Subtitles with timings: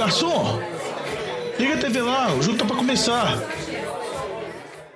[0.00, 0.58] garçom!
[1.58, 3.36] Liga a TV lá, o jogo tá pra começar.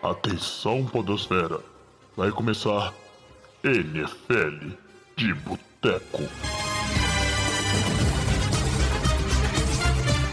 [0.02, 1.60] Atenção, Podosfera.
[2.16, 2.94] Vai começar
[3.62, 4.70] NFL
[5.14, 6.22] de Boteco.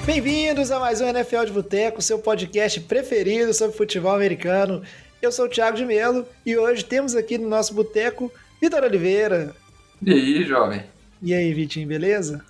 [0.06, 4.82] Bem-vindos a mais um NFL de Boteco, seu podcast preferido sobre futebol americano.
[5.22, 8.32] Eu sou o Thiago de Melo e hoje temos aqui no nosso boteco
[8.62, 9.54] Vitor Oliveira.
[10.02, 10.86] E aí, jovem?
[11.22, 12.42] E aí, Vitinho, beleza?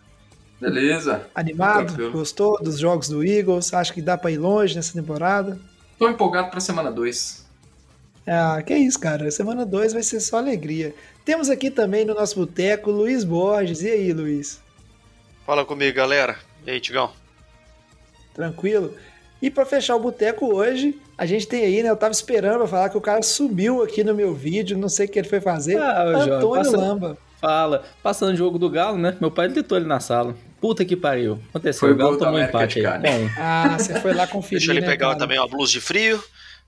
[0.62, 1.28] Beleza.
[1.34, 1.88] Animado?
[1.88, 2.12] Tranquilo.
[2.12, 3.74] Gostou dos jogos do Eagles?
[3.74, 5.58] Acha que dá pra ir longe nessa temporada?
[5.98, 7.44] Tô empolgado pra semana 2.
[8.28, 9.32] Ah, que isso, cara.
[9.32, 10.94] Semana 2 vai ser só alegria.
[11.26, 13.82] Temos aqui também no nosso boteco Luiz Borges.
[13.82, 14.62] E aí, Luiz?
[15.48, 16.38] Fala comigo, galera.
[16.66, 17.10] E aí, Tigão?
[18.32, 18.94] Tranquilo.
[19.42, 21.90] E para fechar o boteco hoje, a gente tem aí, né?
[21.90, 25.08] Eu tava esperando pra falar que o cara subiu aqui no meu vídeo, não sei
[25.08, 25.82] o que ele foi fazer.
[25.82, 27.18] Ah, Antônio João, passa, Lamba.
[27.40, 27.84] Fala.
[28.04, 29.18] Passando o jogo do Galo, né?
[29.20, 30.36] Meu pai gritou ali na sala.
[30.62, 31.40] Puta que pariu.
[31.50, 33.00] Aconteceu, foi o Galo tomou um empate aí.
[33.00, 33.30] Bom.
[33.36, 34.60] Ah, você foi lá conferir.
[34.60, 35.18] Deixa ele né, pegar cara?
[35.18, 36.24] também uma blusa de frio,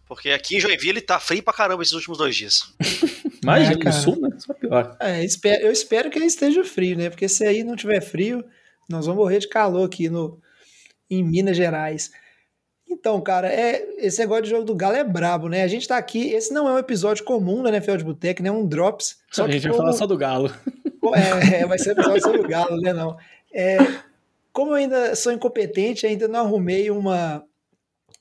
[0.08, 2.74] porque aqui em Joinville tá frio pra caramba esses últimos dois dias.
[3.44, 4.30] Imagina, é, no sul, né?
[4.40, 4.98] Só pior.
[5.00, 5.24] É,
[5.62, 7.12] eu espero que ele esteja frio, né?
[7.12, 8.44] Porque se aí não tiver frio,
[8.90, 10.42] nós vamos morrer de calor aqui no,
[11.08, 12.12] em Minas Gerais.
[12.90, 15.64] Então, cara, é, esse negócio de jogo do Galo é brabo, né?
[15.64, 18.50] A gente tá aqui, esse não é um episódio comum da NFL de Boteco, né?
[18.50, 19.18] Um Drops.
[19.32, 20.52] Só a gente vai falar só do Galo.
[21.52, 22.94] É, vai ser um episódio sobre o Galo, né?
[22.94, 23.18] Não.
[23.54, 23.78] É,
[24.52, 27.44] como eu ainda sou incompetente, ainda não arrumei uma,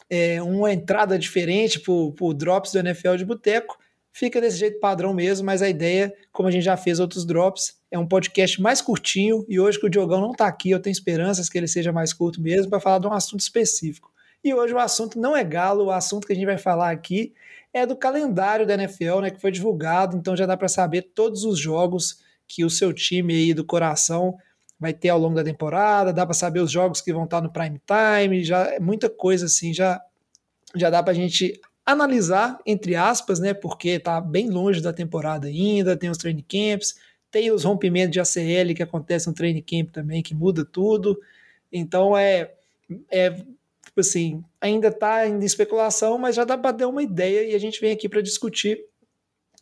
[0.08, 3.78] é, uma entrada diferente pro, pro Drops do NFL de Boteco,
[4.12, 7.80] fica desse jeito padrão mesmo, mas a ideia, como a gente já fez outros Drops,
[7.91, 10.92] é um podcast mais curtinho, e hoje que o Diogão não tá aqui, eu tenho
[10.92, 14.12] esperanças que ele seja mais curto mesmo, para falar de um assunto específico.
[14.44, 17.33] E hoje o assunto não é galo, o assunto que a gente vai falar aqui
[17.72, 21.44] é do calendário da NFL, né, que foi divulgado, então já dá para saber todos
[21.44, 24.36] os jogos que o seu time aí do coração
[24.83, 27.52] vai ter ao longo da temporada, dá para saber os jogos que vão estar no
[27.52, 30.02] prime time, já é muita coisa assim, já
[30.74, 35.46] já dá para a gente analisar entre aspas, né, porque tá bem longe da temporada
[35.46, 36.96] ainda, tem os training camps,
[37.30, 41.17] tem os rompimentos de ACL que acontecem no training camp também, que muda tudo.
[41.73, 42.51] Então é
[43.08, 47.55] é tipo assim, ainda está em especulação, mas já dá para ter uma ideia e
[47.55, 48.85] a gente vem aqui para discutir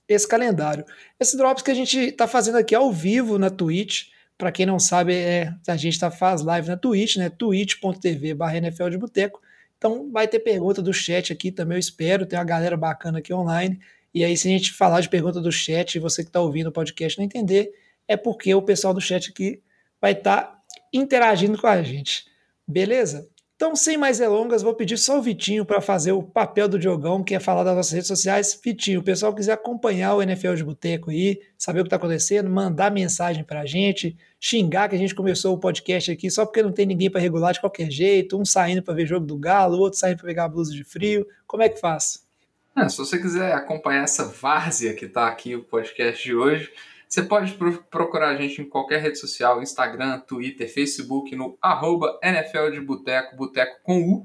[0.09, 0.85] esse calendário.
[1.19, 4.09] Esse drops que a gente está fazendo aqui ao vivo na Twitch,
[4.41, 7.29] para quem não sabe, é, a gente tá, faz live na Twitch, né?
[7.29, 9.39] twitch.tv barra NFL de Boteco.
[9.77, 13.35] Então vai ter pergunta do chat aqui também, eu espero, tem uma galera bacana aqui
[13.35, 13.79] online.
[14.15, 16.69] E aí, se a gente falar de pergunta do chat e você que está ouvindo
[16.69, 17.71] o podcast não entender,
[18.09, 19.63] é porque o pessoal do chat aqui
[20.01, 22.25] vai estar tá interagindo com a gente.
[22.67, 23.29] Beleza?
[23.61, 27.23] Então, sem mais delongas, vou pedir só o Vitinho para fazer o papel do Diogão,
[27.23, 28.59] que é falar das nossas redes sociais.
[28.65, 32.49] Vitinho, o pessoal quiser acompanhar o NFL de Boteco aí, saber o que está acontecendo,
[32.49, 36.63] mandar mensagem para a gente, xingar que a gente começou o podcast aqui só porque
[36.63, 39.77] não tem ninguém para regular de qualquer jeito, um saindo para ver jogo do Galo,
[39.77, 41.27] outro saindo para pegar a blusa de frio.
[41.47, 42.27] Como é que faz?
[42.75, 46.73] É, se você quiser acompanhar essa várzea que está aqui, o podcast de hoje,
[47.11, 47.59] você pode
[47.91, 53.35] procurar a gente em qualquer rede social, Instagram, Twitter, Facebook, no arroba NFL de Boteco,
[53.35, 54.25] Boteco com U.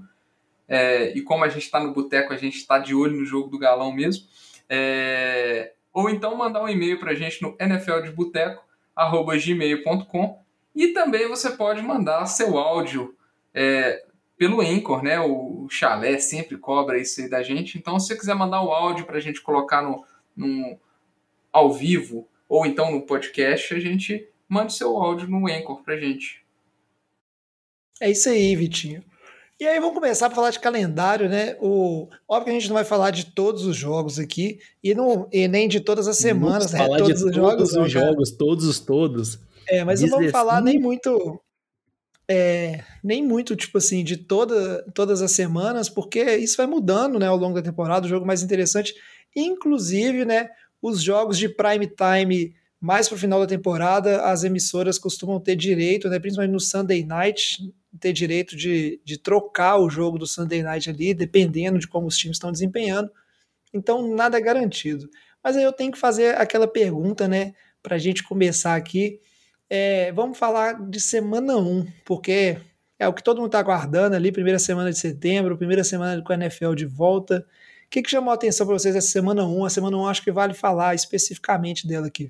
[0.67, 3.49] É, e como a gente está no Boteco, a gente está de olho no jogo
[3.49, 4.27] do galão mesmo.
[4.69, 10.45] É, ou então mandar um e-mail para a gente no nfldeboteco.gmail.com
[10.75, 13.15] e também você pode mandar seu áudio
[13.51, 14.05] é,
[14.37, 15.19] pelo Anchor, né?
[15.19, 17.79] O Chalé sempre cobra isso aí da gente.
[17.79, 20.05] Então, se você quiser mandar o áudio para a gente colocar no,
[20.37, 20.77] no,
[21.51, 26.43] ao vivo ou então no podcast, a gente mande seu áudio no Anchor pra gente.
[28.01, 29.03] É isso aí, Vitinho.
[29.59, 31.55] E aí vamos começar para falar de calendário, né?
[31.61, 35.29] O óbvio que a gente não vai falar de todos os jogos aqui e, não,
[35.31, 36.79] e nem de todas as semanas, né?
[36.79, 39.39] Falar todos de os jogos, todos os jogos, todos os todos.
[39.69, 41.41] É, mas não vamos falar nem muito
[42.27, 47.27] é, nem muito, tipo assim, de toda, todas as semanas, porque isso vai mudando, né,
[47.27, 48.95] ao longo da temporada, o jogo mais interessante,
[49.35, 50.49] inclusive, né,
[50.87, 55.55] os jogos de prime time mais para o final da temporada, as emissoras costumam ter
[55.55, 60.61] direito, né, principalmente no Sunday Night, ter direito de, de trocar o jogo do Sunday
[60.61, 63.09] Night ali, dependendo de como os times estão desempenhando.
[63.73, 65.09] Então, nada é garantido.
[65.43, 69.19] Mas aí eu tenho que fazer aquela pergunta, né, para a gente começar aqui.
[69.67, 72.57] É, vamos falar de semana 1, porque
[72.99, 76.33] é o que todo mundo está aguardando ali, primeira semana de setembro, primeira semana com
[76.33, 77.45] a NFL de volta.
[77.85, 79.65] O que, que chamou a atenção para vocês essa semana 1?
[79.65, 82.29] A semana 1 acho que vale falar especificamente dela aqui.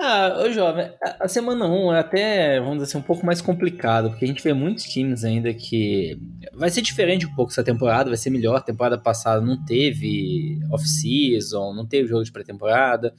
[0.00, 4.10] Ah, ô jovem, a semana 1 é até, vamos dizer assim, um pouco mais complicado,
[4.10, 6.16] porque a gente vê muitos times ainda que
[6.54, 8.54] vai ser diferente um pouco essa temporada, vai ser melhor.
[8.56, 13.12] A temporada passada não teve off-season, não teve jogo de pré-temporada.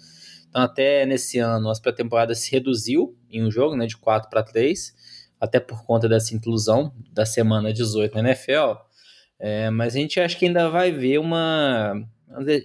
[0.49, 4.41] Então, até nesse ano, as pré-temporadas se reduziu em um jogo, né, de 4 para
[4.41, 4.93] 3.
[5.39, 8.88] até por conta dessa inclusão da semana 18 na NFL.
[9.39, 11.93] É, mas a gente acha que ainda vai ver uma.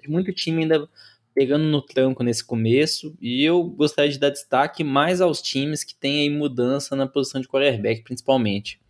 [0.09, 0.89] Muito time ainda
[1.35, 3.17] pegando no tranco nesse começo.
[3.21, 7.41] E eu gostaria de dar destaque mais aos times que têm aí mudança na posição
[7.41, 8.81] de quarterback, principalmente.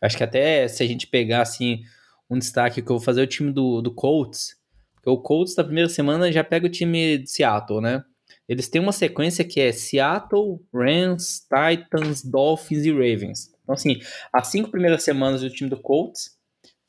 [0.00, 1.82] Acho que até se a gente pegar assim
[2.28, 4.56] um destaque que eu vou fazer é o time do, do Colts.
[4.94, 8.04] Porque o Colts na primeira semana já pega o time de Seattle, né?
[8.48, 13.52] Eles têm uma sequência que é Seattle, Rams, Titans, Dolphins e Ravens.
[13.62, 14.00] Então, assim,
[14.32, 16.36] as cinco primeiras semanas do time do Colts,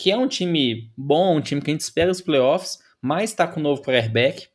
[0.04, 3.48] que é um time bom, um time que a gente espera os playoffs, mas está
[3.48, 4.50] com um novo quarterback.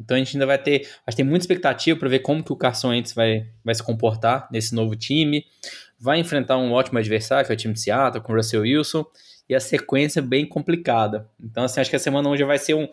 [0.00, 2.50] Então a gente ainda vai ter, acho que tem muita expectativa para ver como que
[2.50, 5.44] o Carson Wentz vai, vai se comportar nesse novo time.
[6.00, 9.04] Vai enfrentar um ótimo adversário, que é o time de Seattle, com o Russell Wilson,
[9.46, 11.28] e a sequência é bem complicada.
[11.38, 12.88] Então assim, acho que a semana 1 já vai ser um,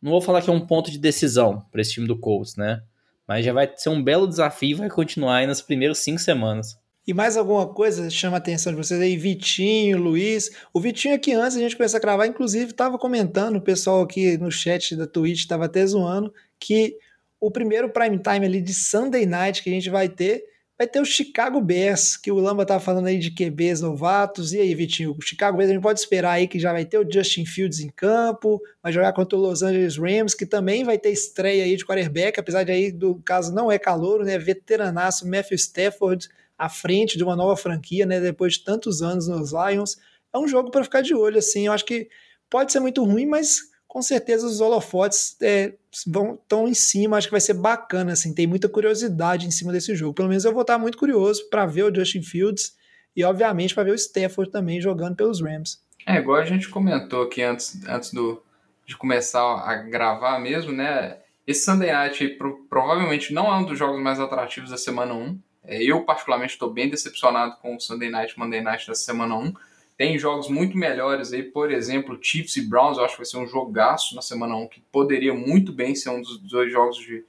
[0.00, 2.80] não vou falar que é um ponto de decisão para esse time do Colts, né?
[3.26, 6.78] Mas já vai ser um belo desafio e vai continuar aí nas primeiras cinco semanas.
[7.10, 9.16] E mais alguma coisa chama a atenção de vocês aí?
[9.16, 10.48] Vitinho, Luiz.
[10.72, 14.38] O Vitinho aqui antes a gente começar a gravar, inclusive, estava comentando, o pessoal aqui
[14.38, 16.96] no chat da Twitch estava até zoando, que
[17.40, 20.44] o primeiro prime time ali de Sunday night que a gente vai ter
[20.78, 24.52] vai ter o Chicago Bears, que o Lamba tava falando aí de QBs novatos.
[24.52, 26.98] E aí, Vitinho, o Chicago Bears a gente pode esperar aí que já vai ter
[26.98, 30.96] o Justin Fields em campo, vai jogar contra o Los Angeles Rams, que também vai
[30.96, 34.38] ter estreia aí de quarterback, apesar de aí do caso não é calor, né?
[34.38, 36.28] Veteranaço Matthew Stafford
[36.60, 38.20] à frente de uma nova franquia, né?
[38.20, 39.96] Depois de tantos anos nos Lions.
[40.32, 41.66] É um jogo para ficar de olho, assim.
[41.66, 42.06] Eu acho que
[42.50, 45.72] pode ser muito ruim, mas com certeza os holofotes é,
[46.06, 49.72] vão estão em cima, acho que vai ser bacana, assim, tem muita curiosidade em cima
[49.72, 50.14] desse jogo.
[50.14, 52.76] Pelo menos eu vou estar muito curioso para ver o Justin Fields
[53.16, 55.82] e, obviamente, para ver o Stafford também jogando pelos Rams.
[56.06, 58.42] É, igual a gente comentou aqui antes, antes do,
[58.86, 61.16] de começar a gravar mesmo, né?
[61.46, 65.38] Esse Sunday Night pro, provavelmente não é um dos jogos mais atrativos da semana 1.
[65.64, 69.52] É, eu, particularmente, estou bem decepcionado com o Sunday Night, Monday Night da semana 1
[70.00, 73.36] tem jogos muito melhores aí, por exemplo, Chiefs e Browns, eu acho que vai ser
[73.36, 77.22] um jogaço na semana 1, que poderia muito bem ser um dos dois jogos de,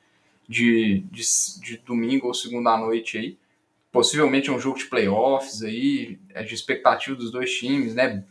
[0.47, 1.21] de, de,
[1.59, 3.37] de domingo ou segunda noite aí.
[3.91, 8.23] Possivelmente é um jogo de playoffs aí, é de expectativa dos dois times, né?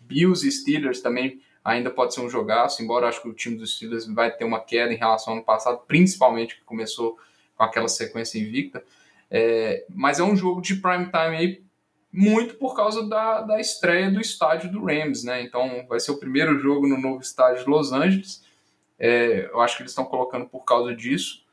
[0.00, 3.56] Bills e Steelers também ainda pode ser um jogaço, embora eu acho que o time
[3.56, 7.18] dos Steelers vai ter uma queda em relação ao ano passado, principalmente que começou
[7.56, 8.84] com aquela sequência invicta.
[9.30, 11.66] É, mas é um jogo de prime time aí
[12.12, 15.42] muito por causa da, da estreia do estádio do Rams, né?
[15.42, 18.42] Então vai ser o primeiro jogo no novo estádio de Los Angeles.
[18.98, 21.44] É, eu acho que eles estão colocando por causa disso.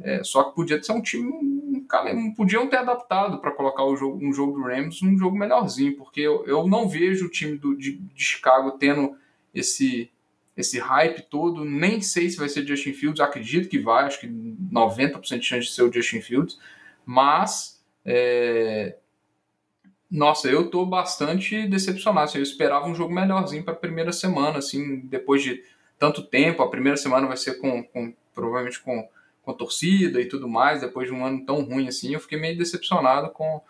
[0.00, 1.32] É, só que podia ser um time.
[1.32, 6.20] Um, podiam ter adaptado para colocar jogo, um jogo do Rams um jogo melhorzinho, porque
[6.20, 9.16] eu, eu não vejo o time do, de, de Chicago tendo
[9.54, 10.10] esse,
[10.56, 11.64] esse hype todo.
[11.64, 15.66] Nem sei se vai ser Justin Fields, acredito que vai, acho que 90% de chance
[15.68, 16.58] de ser o Justin Fields,
[17.04, 18.96] mas é,
[20.12, 22.26] nossa, eu tô bastante decepcionado.
[22.26, 25.64] Assim, eu esperava um jogo melhorzinho para a primeira semana, assim, depois de
[25.98, 26.62] tanto tempo.
[26.62, 29.08] A primeira semana vai ser com, com provavelmente com,
[29.42, 32.12] com torcida e tudo mais, depois de um ano tão ruim assim.
[32.12, 33.62] Eu fiquei meio decepcionado com,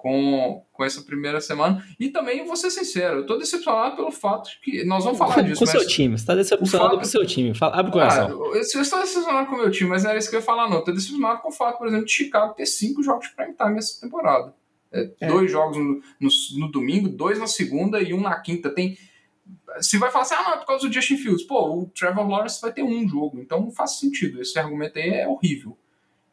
[0.00, 1.84] com, com essa primeira semana.
[1.98, 4.84] E também, vou ser sincero, eu tô decepcionado pelo fato de que.
[4.84, 5.58] Nós vamos falar com, disso.
[5.58, 7.54] Com o seu time, você tá decepcionado com o seu time.
[7.54, 8.26] Fala, abre o coração.
[8.26, 10.40] Ah, eu, eu estou decepcionado com o meu time, mas não era isso que eu
[10.40, 10.78] ia falar, não.
[10.78, 13.52] Eu tô decepcionado com o fato, por exemplo, de Chicago ter cinco jogos de prime
[13.52, 14.54] time essa temporada.
[14.90, 15.28] É, é.
[15.28, 16.28] Dois jogos no, no,
[16.58, 18.70] no, domingo, dois na segunda e um na quinta.
[18.70, 18.96] Tem.
[19.80, 21.44] Se vai falar assim, ah, não, é por causa do Justin Fields.
[21.44, 24.40] Pô, o Trevor Lawrence vai ter um jogo, então não faz sentido.
[24.40, 25.76] Esse argumento aí é horrível.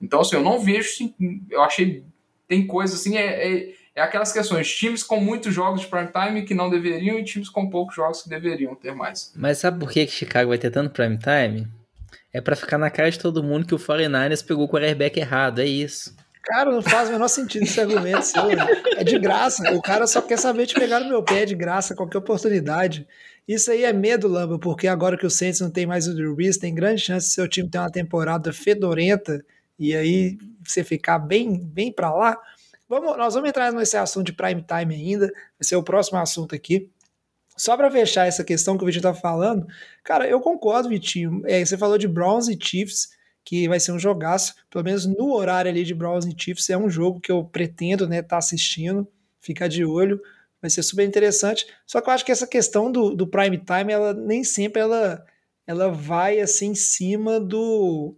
[0.02, 0.90] Então, assim, eu não vejo.
[0.90, 1.14] Assim,
[1.50, 2.06] eu achei.
[2.48, 4.72] Tem coisa assim, é, é, é, aquelas questões.
[4.74, 8.22] Times com muitos jogos de prime time que não deveriam e times com poucos jogos
[8.22, 9.34] que deveriam ter mais.
[9.36, 11.68] Mas sabe por que Chicago vai ter tanto prime time?
[12.34, 15.60] É para ficar na cara de todo mundo que o 49ers pegou o quarterback errado,
[15.60, 16.16] é isso.
[16.44, 18.44] Cara, não faz o menor sentido esse argumento seu.
[18.96, 19.70] É de graça.
[19.74, 23.06] O cara só quer saber te pegar no meu pé, é de graça, qualquer oportunidade.
[23.46, 26.36] Isso aí é medo, Lamba, porque agora que o Saints não tem mais o Drew
[26.36, 29.44] Brees, tem grande chance de seu time ter uma temporada fedorenta
[29.80, 32.38] e aí você ficar bem, bem para lá.
[32.88, 36.56] Vamos, nós vamos entrar nesse assunto de prime time ainda, vai ser o próximo assunto
[36.56, 36.90] aqui.
[37.56, 39.68] Só para fechar essa questão que o Vitinho tá falando,
[40.04, 41.42] cara, eu concordo, Vitinho.
[41.46, 43.18] É, você falou de Browns e Chiefs
[43.48, 46.78] que vai ser um jogaço, pelo menos no horário ali de Browns e Chiefs, é
[46.78, 49.08] um jogo que eu pretendo né, tá assistindo,
[49.40, 50.22] ficar de olho,
[50.62, 51.66] vai ser super interessante.
[51.86, 55.26] Só que eu acho que essa questão do, do prime time, ela nem sempre ela,
[55.66, 58.18] ela vai assim em cima do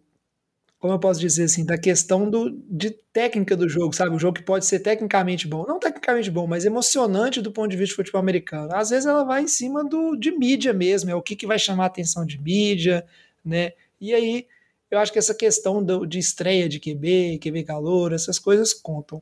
[0.80, 4.16] como eu posso dizer assim, da questão do, de técnica do jogo, sabe?
[4.16, 7.76] Um jogo que pode ser tecnicamente bom, não tecnicamente bom, mas emocionante do ponto de
[7.78, 8.74] vista de futebol americano.
[8.74, 11.60] Às vezes ela vai em cima do, de mídia mesmo, é o que, que vai
[11.60, 13.06] chamar a atenção de mídia,
[13.44, 13.74] né?
[14.00, 14.48] E aí
[14.90, 19.22] eu acho que essa questão do, de estreia de QB, QB calor, essas coisas contam.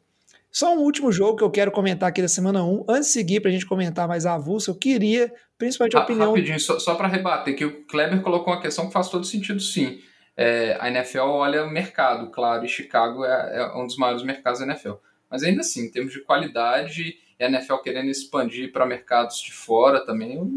[0.51, 2.85] Só um último jogo que eu quero comentar aqui da semana 1.
[2.87, 6.29] Antes de seguir, para a gente comentar mais avulso, eu queria, principalmente a Ra- opinião.
[6.29, 9.59] Rapidinho, só, só para rebater, que o Kleber colocou uma questão que faz todo sentido,
[9.59, 9.99] sim.
[10.37, 14.59] É, a NFL olha o mercado, claro, e Chicago é, é um dos maiores mercados
[14.59, 14.93] da NFL.
[15.29, 19.51] Mas ainda assim, em termos de qualidade, e a NFL querendo expandir para mercados de
[19.51, 20.47] fora também, eu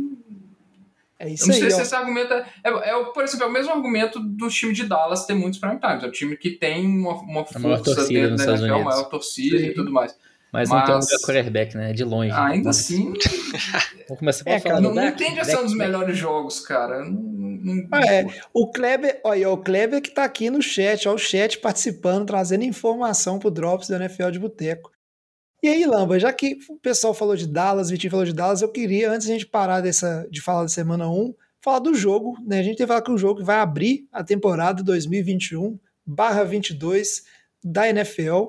[1.18, 1.82] É Eu isso não aí, sei se ó.
[1.82, 4.86] esse argumento é, é, é o- por exemplo, é o mesmo argumento do time de
[4.86, 6.02] Dallas ter muitos prime times.
[6.02, 8.84] É um time que tem uma, uma força torcida dentro da NFL, Unidos.
[8.84, 9.66] maior torcida Sim.
[9.66, 10.16] e tudo mais.
[10.52, 11.92] Mas, não tem um Mas- lugar quarterback, né?
[11.92, 12.32] De longe.
[12.32, 13.12] Ainda assim,
[14.08, 16.58] Vamos começar É, cara, do não, não Dak- tende a ser um dos melhores jogos,
[16.60, 17.04] cara.
[17.04, 18.26] Não, não- Ah, é.
[18.52, 22.64] O Kleber, olha, o Kleber que tá aqui no chat, ó, o chat participando, trazendo
[22.64, 24.90] informação pro Drops do NFL de Boteco.
[25.62, 28.62] E aí, Lamba, já que o pessoal falou de Dallas, o Vitinho falou de Dallas,
[28.62, 31.94] eu queria, antes de a gente parar dessa, de falar da semana 1, falar do
[31.94, 32.58] jogo, né?
[32.60, 36.42] A gente tem que falar que o jogo que vai abrir a temporada 2021 barra
[36.44, 37.24] 22
[37.62, 38.46] da NFL,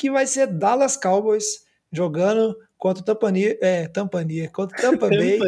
[0.00, 5.38] que vai ser Dallas Cowboys jogando contra o Tampania, é, Tampania, contra o Tampa Bay.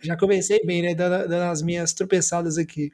[0.00, 0.94] Já comecei bem, né?
[0.94, 2.92] Dando, dando as minhas tropeçadas aqui.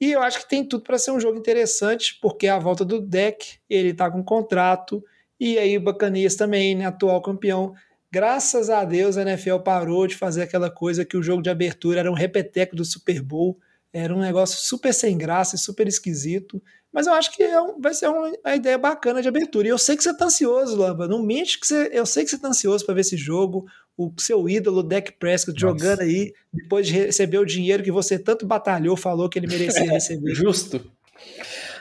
[0.00, 3.00] E eu acho que tem tudo para ser um jogo interessante, porque a volta do
[3.00, 5.04] deck, ele tá com contrato,
[5.40, 7.74] e aí o Bacanias também, né, atual campeão.
[8.12, 11.98] Graças a Deus a NFL parou de fazer aquela coisa que o jogo de abertura
[11.98, 13.58] era um repeteco do Super Bowl,
[13.92, 16.62] era um negócio super sem graça e super esquisito.
[16.92, 19.66] Mas eu acho que é um- vai ser uma, uma ideia bacana de abertura.
[19.66, 21.06] E eu sei que você tá ansioso, Lamba.
[21.06, 21.90] Não mente que você.
[21.92, 23.66] Eu sei que você tá ansioso para ver esse jogo.
[23.96, 25.76] O seu ídolo, Dak Prescott, Nossa.
[25.78, 29.82] jogando aí, depois de receber o dinheiro que você tanto batalhou, falou que ele merecia
[29.90, 30.34] receber.
[30.34, 30.80] Justo.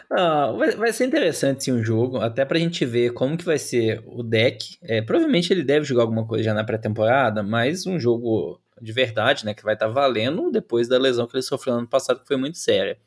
[0.10, 3.58] Ah, vai, vai ser interessante sim um jogo, até pra gente ver como que vai
[3.60, 4.78] ser o deck.
[4.82, 9.46] É, provavelmente ele deve jogar alguma coisa já na pré-temporada, mas um jogo de verdade,
[9.46, 12.28] né, que vai estar valendo depois da lesão que ele sofreu no ano passado, que
[12.28, 12.98] foi muito séria.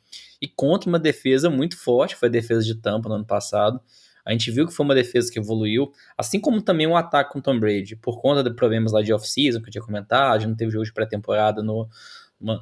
[0.41, 3.79] E contra uma defesa muito forte, foi a defesa de Tampa no ano passado.
[4.25, 7.39] A gente viu que foi uma defesa que evoluiu, assim como também um ataque com
[7.39, 10.55] o Tom Brady, por conta de problemas lá de off-season, que eu tinha comentado, não
[10.55, 11.87] teve jogo de pré-temporada no,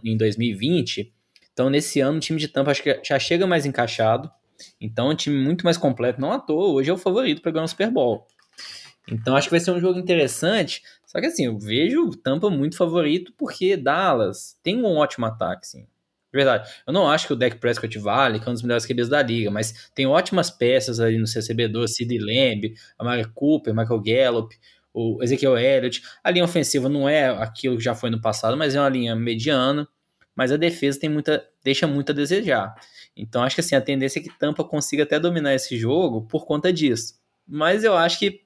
[0.03, 1.13] em 2020.
[1.51, 4.31] Então, nesse ano, o time de Tampa acho que já chega mais encaixado.
[4.79, 6.21] Então, é um time muito mais completo.
[6.21, 8.25] Não à toa, hoje é o favorito para ganhar o Super Bowl.
[9.11, 10.81] Então, acho que vai ser um jogo interessante.
[11.09, 15.67] Só que, assim, eu vejo o Tampa muito favorito porque Dallas tem um ótimo ataque,
[15.67, 15.81] sim.
[15.81, 16.69] De Verdade.
[16.85, 19.21] Eu não acho que o Dak Prescott vale, que é um dos melhores QBs da
[19.23, 24.55] liga, mas tem ótimas peças ali no recebedor, Sid Lamb, Amari Cooper, Michael Gallup,
[24.93, 26.03] o Ezekiel Elliott.
[26.23, 29.15] A linha ofensiva não é aquilo que já foi no passado, mas é uma linha
[29.15, 29.87] mediana
[30.39, 32.73] mas a defesa tem muita, deixa muito a desejar.
[33.13, 36.45] Então acho que assim, a tendência é que Tampa consiga até dominar esse jogo por
[36.45, 37.19] conta disso.
[37.45, 38.45] Mas eu acho que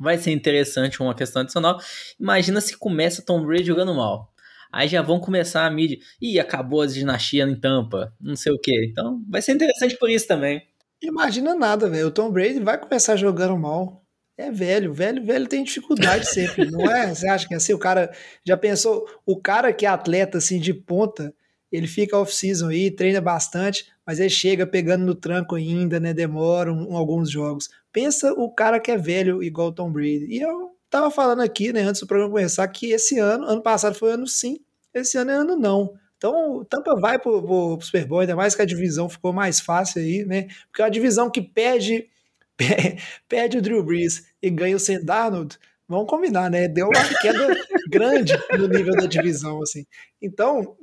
[0.00, 1.78] vai ser interessante uma questão adicional.
[2.18, 4.32] Imagina se começa Tom Brady jogando mal.
[4.72, 5.98] Aí já vão começar a mídia.
[6.22, 8.86] Ih, acabou a dinastia em Tampa, não sei o quê.
[8.90, 10.62] Então vai ser interessante por isso também.
[11.02, 12.06] Imagina nada, velho.
[12.06, 14.02] O Tom Brady vai começar jogando mal.
[14.38, 17.14] É velho, velho, velho tem dificuldade sempre, não é?
[17.14, 18.10] Você acha que assim, o cara
[18.46, 21.34] já pensou, o cara que é atleta assim de ponta,
[21.70, 26.12] ele fica off-season aí, treina bastante, mas ele chega pegando no tranco ainda, né?
[26.12, 27.68] Demora um, alguns jogos.
[27.92, 30.26] Pensa o cara que é velho igual o Tom Brady.
[30.28, 33.94] E eu tava falando aqui, né, antes do programa começar, que esse ano, ano passado
[33.94, 34.58] foi ano sim,
[34.92, 35.94] esse ano é ano não.
[36.16, 39.60] Então, o Tampa vai pro, pro, Super Bowl, ainda mais que a divisão ficou mais
[39.60, 40.48] fácil aí, né?
[40.66, 42.08] Porque é a divisão que perde
[43.28, 45.58] perde o Drew Brees e ganha o Sam Darnold,
[45.88, 46.68] vamos combinar, né?
[46.68, 47.54] Deu uma queda
[47.88, 49.86] grande no nível da divisão, assim.
[50.20, 50.76] Então,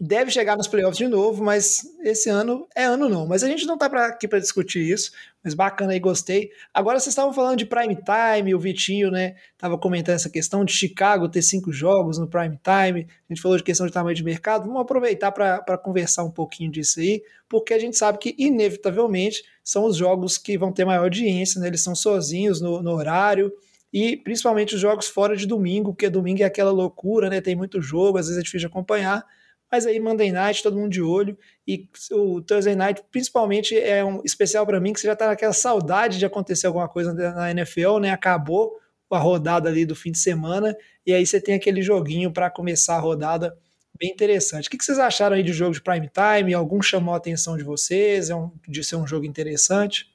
[0.00, 3.26] deve chegar nos playoffs de novo, mas esse ano é ano não.
[3.26, 5.12] Mas a gente não tá pra, aqui para discutir isso,
[5.44, 6.50] mas bacana aí, gostei.
[6.72, 10.72] Agora vocês estavam falando de prime time, o Vitinho, né, tava comentando essa questão de
[10.72, 13.06] Chicago ter cinco jogos no prime time.
[13.28, 14.64] A gente falou de questão de tamanho de mercado.
[14.64, 19.84] Vamos aproveitar para conversar um pouquinho disso aí, porque a gente sabe que inevitavelmente são
[19.84, 21.66] os jogos que vão ter maior audiência, né?
[21.66, 23.52] Eles são sozinhos no, no horário
[23.92, 27.42] e principalmente os jogos fora de domingo, porque domingo é aquela loucura, né?
[27.42, 29.26] Tem muito jogo, às vezes é difícil de acompanhar.
[29.70, 31.38] Mas aí Monday Night, todo mundo de olho.
[31.66, 35.52] E o Thursday Night, principalmente, é um especial para mim, que você já tá naquela
[35.52, 38.10] saudade de acontecer alguma coisa na NFL, né?
[38.10, 38.72] Acabou
[39.10, 42.96] a rodada ali do fim de semana, e aí você tem aquele joguinho para começar
[42.96, 43.56] a rodada
[43.98, 44.68] bem interessante.
[44.68, 46.54] O que vocês acharam aí de jogo de prime time?
[46.54, 48.30] Algum chamou a atenção de vocês?
[48.30, 50.06] É um, de ser um jogo interessante?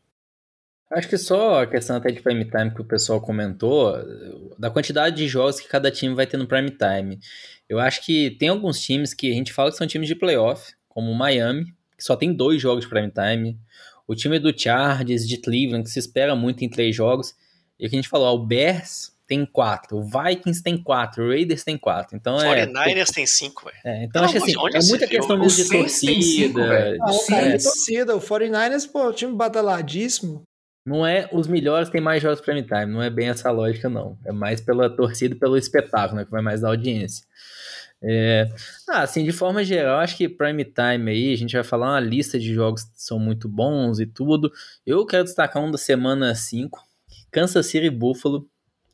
[0.92, 3.94] Acho que só a questão até de prime time que o pessoal comentou,
[4.58, 7.20] da quantidade de jogos que cada time vai ter no prime time.
[7.68, 10.74] Eu acho que tem alguns times que a gente fala que são times de playoff,
[10.88, 11.66] como o Miami,
[11.98, 13.60] que só tem dois jogos de prime time.
[14.08, 17.34] O time do Chargers, de Cleveland, que se espera muito em três jogos.
[17.80, 21.30] E o que a gente falou, o Bears tem quatro, o Vikings tem quatro, o
[21.30, 22.16] Raiders tem quatro.
[22.16, 22.68] Então é.
[22.68, 23.78] 49ers tem cinco, velho.
[23.84, 26.68] É, então Não, acho que assim, onde é muita questão mesmo de cinco, torcida.
[26.68, 26.90] cara,
[27.48, 28.16] é, de torcida.
[28.16, 30.44] O 49ers, pô, time bataladíssimo.
[30.86, 34.18] Não é os melhores tem mais jogos prime time, não é bem essa lógica, não.
[34.24, 37.26] É mais pela torcida e pelo espetáculo, né, que vai mais dar audiência.
[38.08, 38.48] É,
[38.88, 42.00] ah, assim, de forma geral, acho que prime time aí, a gente vai falar uma
[42.00, 44.52] lista de jogos que são muito bons e tudo.
[44.86, 46.80] Eu quero destacar um da semana 5,
[47.32, 48.48] Kansas City Buffalo.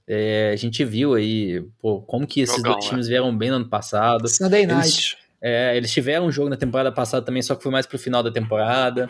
[0.07, 3.11] É, a gente viu aí pô, como que esses Jogão, dois times né?
[3.11, 4.29] vieram bem no ano passado.
[4.29, 4.87] Sunday Night.
[4.87, 7.99] Eles, é, eles tiveram um jogo na temporada passada também, só que foi mais pro
[7.99, 9.09] final da temporada.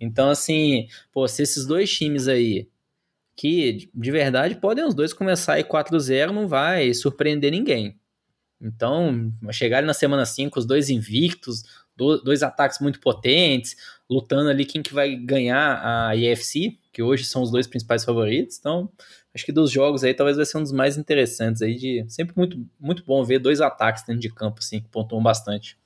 [0.00, 2.68] Então, assim, pô, se esses dois times aí,
[3.36, 7.98] que de verdade podem os dois começar aí 4-0, não vai surpreender ninguém.
[8.60, 11.62] Então, chegar na semana 5, os dois invictos,
[11.96, 13.76] dois ataques muito potentes,
[14.08, 18.58] lutando ali quem que vai ganhar a IFC, que hoje são os dois principais favoritos.
[18.58, 18.90] Então,
[19.34, 22.34] acho que dos jogos aí talvez vai ser um dos mais interessantes aí de sempre
[22.36, 25.78] muito muito bom ver dois ataques dentro de campo assim que pontuam bastante.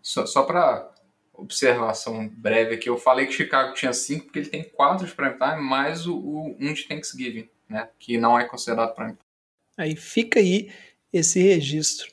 [0.00, 0.91] Só, só para
[1.42, 5.34] observação breve aqui, eu falei que Chicago tinha cinco porque ele tem quatro de prime
[5.34, 9.22] time mais o, o um de Thanksgiving, né, que não é considerado prime time.
[9.76, 10.70] Aí fica aí
[11.12, 12.10] esse registro.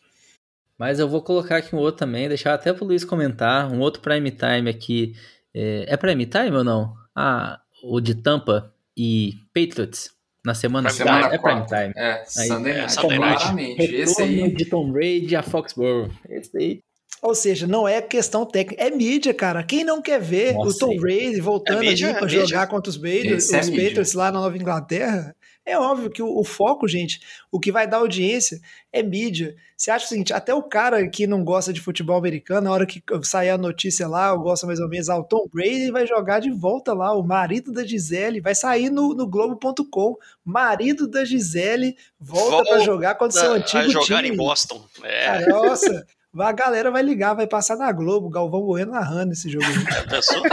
[0.77, 3.79] Mas eu vou colocar aqui um outro também, deixar até para o Luiz comentar, um
[3.79, 5.13] outro prime time aqui.
[5.53, 6.95] É, é prime time ou não?
[7.13, 10.12] Ah, o de Tampa e Patriots
[10.45, 11.93] na semana, semana é prime time.
[11.98, 13.81] É, aí, Sunday Night, é, claramente.
[13.81, 14.55] Esse aí...
[14.55, 16.09] de Tom Brady a Foxborough.
[16.29, 16.79] Esse aí
[17.21, 19.63] ou seja, não é questão técnica, é mídia, cara.
[19.63, 22.67] Quem não quer ver Nossa, o Tom Brady voltando é mídia, ali para é jogar
[22.67, 25.35] contra os, Patriots, é os Patriots lá na Nova Inglaterra?
[25.69, 27.19] É óbvio que o, o, foco, gente,
[27.51, 28.59] o que vai dar audiência
[28.91, 29.55] é mídia.
[29.77, 32.88] Você acha o seguinte, até o cara que não gosta de futebol americano, na hora
[32.88, 36.07] que sair a notícia lá, ou gosta mais ou menos, ah, o Tom Brady vai
[36.07, 41.23] jogar de volta lá, o marido da Gisele, vai sair no, no Globo.com, marido da
[41.23, 44.05] Gisele volta, volta para jogar contra o seu antigo time.
[44.07, 44.83] jogar em Boston.
[45.03, 45.27] É.
[45.27, 46.07] Ah, nossa,
[46.38, 49.65] a galera vai ligar, vai passar na Globo, Galvão Bueno narrando esse jogo.
[50.09, 50.43] Pensou?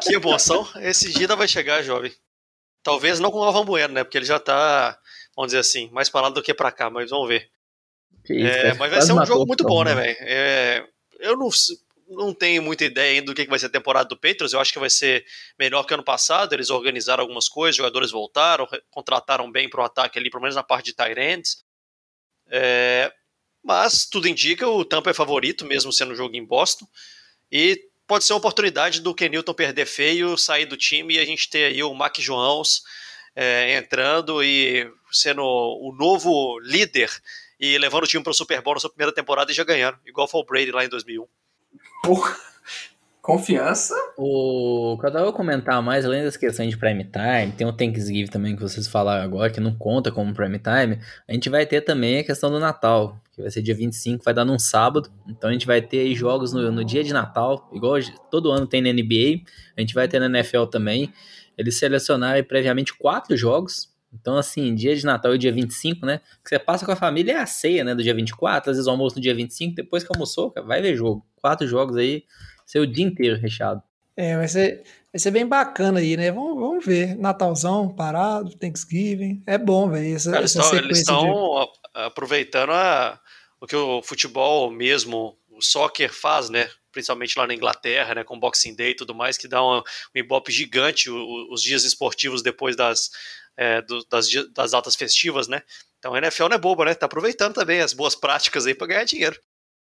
[0.00, 0.66] que emoção.
[0.76, 2.12] Esse dia vai chegar, jovem.
[2.82, 4.04] Talvez não com o Galvão Bueno, né?
[4.04, 4.98] Porque ele já tá,
[5.36, 7.50] vamos dizer assim, mais para lá do que para cá, mas vamos ver.
[8.24, 10.16] Isso, é, mas vai ser um jogo muito bom, né, velho?
[10.20, 10.86] É,
[11.18, 11.48] eu não,
[12.08, 14.52] não tenho muita ideia ainda do que vai ser a temporada do Patriots.
[14.52, 15.24] Eu acho que vai ser
[15.58, 16.54] melhor que ano passado.
[16.54, 20.62] Eles organizaram algumas coisas, jogadores voltaram, contrataram bem para o ataque ali, pelo menos na
[20.62, 21.64] parte de tight ends.
[22.50, 23.12] É,
[23.68, 26.88] mas tudo indica o Tampa é favorito, mesmo sendo um jogo em Boston.
[27.52, 31.50] E pode ser uma oportunidade do Kenilton perder feio, sair do time e a gente
[31.50, 32.82] ter aí o Mac Joãos
[33.36, 37.10] é, entrando e sendo o novo líder
[37.60, 39.98] e levando o time para o Super Bowl na sua primeira temporada e já ganhando,
[40.06, 41.26] igual foi o Brady lá em 2001.
[42.02, 42.40] Porra.
[43.28, 43.94] Confiança.
[44.16, 48.30] O que eu vou comentar mais, além das questões de prime time, tem o Thanksgiving
[48.30, 50.98] também que vocês falaram agora, que não conta como prime time.
[51.28, 54.32] A gente vai ter também a questão do Natal, que vai ser dia 25, vai
[54.32, 55.10] dar num sábado.
[55.28, 58.80] Então a gente vai ter jogos no, no dia de Natal, igual todo ano tem
[58.80, 59.42] na NBA,
[59.76, 61.12] a gente vai ter na NFL também.
[61.58, 63.94] Eles selecionaram previamente quatro jogos.
[64.10, 66.22] Então, assim, dia de Natal e dia 25, né?
[66.42, 67.94] Que você passa com a família é a ceia, né?
[67.94, 70.96] Do dia 24, às vezes o almoço no dia 25, depois que almoçou, vai ver
[70.96, 71.22] jogo.
[71.42, 72.24] Quatro jogos aí
[72.68, 73.82] ser o dia inteiro recheado.
[74.14, 76.30] É, vai ser, vai ser bem bacana aí, né?
[76.30, 77.16] Vamos, vamos ver.
[77.16, 79.42] Natalzão parado, Thanksgiving.
[79.46, 80.14] É bom, velho.
[80.14, 81.70] Essa, Cara, essa eles estão de...
[81.94, 83.18] aproveitando a,
[83.58, 86.68] o que o futebol mesmo, o soccer faz, né?
[86.92, 88.24] Principalmente lá na Inglaterra, né?
[88.24, 89.82] Com Boxing Day e tudo mais, que dá um, um
[90.16, 93.10] ibope gigante o, os dias esportivos depois das,
[93.56, 95.62] é, do, das, das datas festivas, né?
[95.98, 96.94] Então a NFL não é boba, né?
[96.94, 99.40] Tá aproveitando também as boas práticas aí para ganhar dinheiro.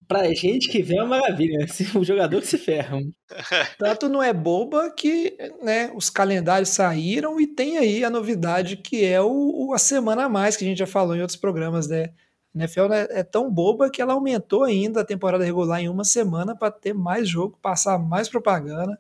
[0.06, 1.66] Pra gente que vê é uma maravilha, né?
[1.94, 2.98] o jogador que se ferra.
[3.78, 9.04] Tanto não é boba que né, os calendários saíram e tem aí a novidade que
[9.04, 11.88] é o, o a semana a mais, que a gente já falou em outros programas,
[11.88, 12.10] né?
[12.54, 16.04] A NFL é, é tão boba que ela aumentou ainda a temporada regular em uma
[16.04, 18.98] semana para ter mais jogo, passar mais propaganda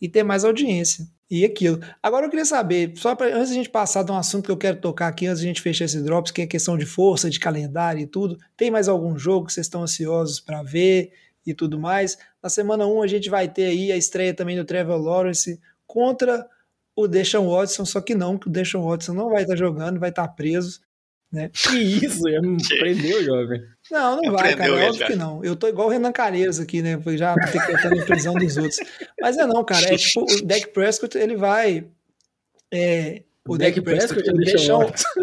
[0.00, 1.06] e ter mais audiência.
[1.28, 1.80] E aquilo.
[2.00, 4.56] Agora eu queria saber, só pra, antes a gente passar de um assunto que eu
[4.56, 7.40] quero tocar aqui, antes a gente fechar esse Drops, que é questão de força, de
[7.40, 8.38] calendário e tudo.
[8.56, 11.12] Tem mais algum jogo que vocês estão ansiosos para ver
[11.44, 12.16] e tudo mais?
[12.40, 16.48] Na semana 1 a gente vai ter aí a estreia também do Trevor Lawrence contra
[16.94, 20.10] o Deshaun Watson, só que não, que o Deshaun Watson não vai estar jogando, vai
[20.10, 20.80] estar preso.
[21.32, 21.50] Né?
[21.52, 23.60] Que isso, já me prendeu, jovem.
[23.90, 24.80] Não, não vai, cara.
[24.80, 25.44] É óbvio que não.
[25.44, 27.00] Eu tô igual o Renan Calheiros aqui, né?
[27.16, 28.78] Já decretando a prisão dos outros.
[29.20, 29.92] Mas é não, cara.
[29.92, 31.86] É tipo, o Deck Prescott, ele vai.
[32.72, 34.76] É, o, o Deck Prescott, deixa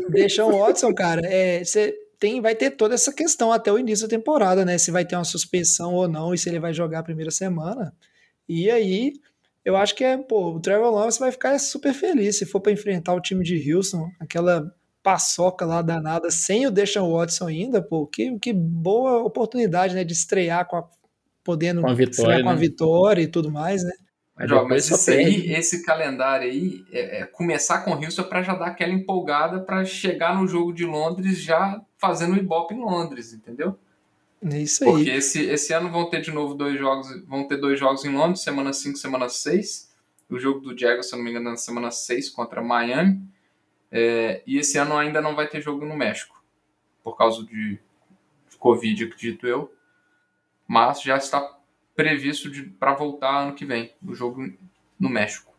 [0.10, 1.22] deixa o Watson, cara.
[1.26, 4.78] É, você tem, vai ter toda essa questão até o início da temporada, né?
[4.78, 7.94] Se vai ter uma suspensão ou não, e se ele vai jogar a primeira semana.
[8.48, 9.14] E aí,
[9.66, 12.72] eu acho que é, pô, o Trevor Lawrence vai ficar super feliz se for para
[12.72, 18.08] enfrentar o time de Houston, aquela paçoca lá danada, sem o Deshaun Watson ainda, pô,
[18.08, 20.88] que, que boa oportunidade, né, de estrear com a,
[21.44, 22.60] podendo com a vitória, com a né?
[22.60, 23.92] vitória e tudo mais, né?
[24.46, 28.56] Jó, mas esse, aí, esse calendário aí, é, é começar com o Houston para já
[28.56, 33.32] dar aquela empolgada para chegar no jogo de Londres já fazendo o Ibope em Londres,
[33.32, 33.78] entendeu?
[34.52, 34.92] É isso aí.
[34.92, 38.14] Porque esse, esse ano vão ter de novo dois jogos, vão ter dois jogos em
[38.14, 39.94] Londres, semana 5, semana 6.
[40.30, 43.22] O jogo do Jaguars, se eu não me engano, na semana 6 contra Miami.
[43.96, 46.44] É, e esse ano ainda não vai ter jogo no México,
[47.04, 47.80] por causa de,
[48.58, 49.72] Covid, acredito eu.
[50.66, 51.60] Mas já está
[51.94, 54.52] previsto para voltar ano que vem, o jogo
[54.98, 55.54] no México.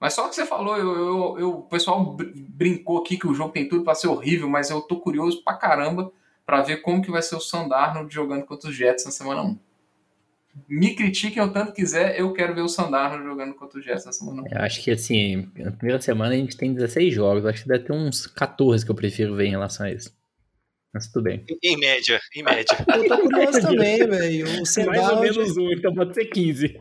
[0.00, 3.52] Mas só que você falou, eu, eu, eu, o pessoal brincou aqui que o jogo
[3.52, 6.10] tem tudo para ser horrível, mas eu tô curioso pra caramba
[6.44, 9.58] para ver como que vai ser o Sandarno jogando contra os Jets na semana 1.
[10.68, 14.12] Me critiquem o tanto quiser, eu quero ver o Sandarno jogando contra os Jets na
[14.12, 14.46] semana 1.
[14.50, 17.84] Eu acho que assim, na primeira semana a gente tem 16 jogos, acho que deve
[17.84, 20.16] ter uns 14 que eu prefiro ver em relação a isso.
[20.96, 21.44] Mas tudo bem.
[21.62, 22.74] Em média, em média.
[22.88, 24.46] Eu tô curioso também, velho.
[24.46, 26.74] O Mais ou menos um, então pode ser 15.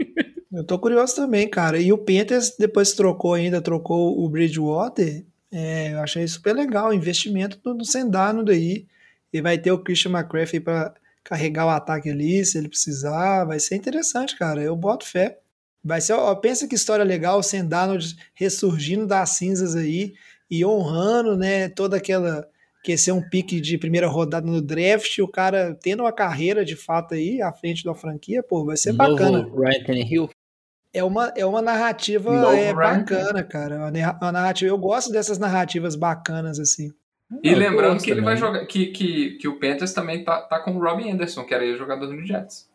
[0.53, 1.77] Eu tô curioso também, cara.
[1.77, 5.25] E o Panthers depois trocou ainda, trocou o Bridgewater.
[5.51, 8.85] É, eu achei super legal o investimento no, no Sendano daí.
[9.33, 10.93] E vai ter o Christian McCaffrey para
[11.25, 13.43] carregar o ataque ali, se ele precisar.
[13.43, 14.61] Vai ser interessante, cara.
[14.61, 15.39] Eu boto fé.
[15.83, 17.99] Vai ser, ó, pensa que história legal, o Sendano
[18.33, 20.13] ressurgindo das cinzas aí
[20.49, 22.47] e honrando, né, toda aquela
[22.83, 26.75] que ser um pique de primeira rodada no draft, o cara tendo uma carreira de
[26.75, 29.39] fato aí à frente da franquia, pô, vai ser Novo bacana.
[29.43, 30.29] Ryan Tannehill.
[30.93, 33.91] É uma, é uma narrativa é, bacana, cara.
[34.21, 36.91] Uma narrativa, eu gosto dessas narrativas bacanas assim.
[37.43, 38.35] E eu lembrando que ele também.
[38.35, 41.53] vai jogar, que, que, que o Panthers também tá, tá com o Robin Anderson, que
[41.53, 42.69] era o jogador do Jets.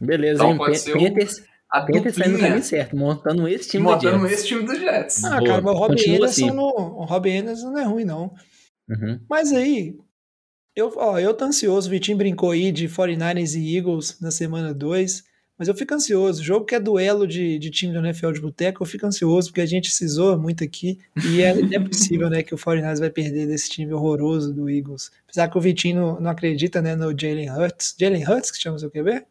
[0.00, 0.58] Beleza, então, hein?
[0.58, 4.04] Pode ser Panthers, o, a Panthers saindo no caminho certo, montando esse time montando do
[4.04, 4.20] Jets.
[4.20, 5.24] Montando esse time do Jets.
[5.24, 5.44] Ah, Boa.
[5.44, 6.50] cara, mas o Robin Anderson, assim.
[6.50, 8.34] no, o Robin Anderson não é ruim, não.
[8.88, 9.20] Uhum.
[9.28, 9.96] Mas aí,
[10.76, 11.88] eu, ó, eu tô ansioso.
[11.88, 15.22] O Vitinho brincou aí de 49ers e Eagles na semana 2.
[15.58, 16.42] Mas eu fico ansioso.
[16.42, 19.60] Jogo que é duelo de, de time do NFL de boteco, eu fico ansioso, porque
[19.60, 20.98] a gente se zoa muito aqui.
[21.28, 25.12] E é, é possível, né, que o 49ers vai perder desse time horroroso do Eagles.
[25.24, 27.94] Apesar que o Vitinho não, acredita, né, no Jalen Hurts.
[27.98, 29.24] Jalen Hurts, que chama o seu QB?